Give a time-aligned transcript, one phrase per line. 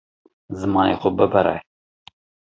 [0.59, 1.55] Zimanê xwe bibire.